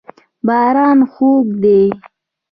باران 0.47 0.99
خوږ 1.13 1.45
دی. 1.63 1.81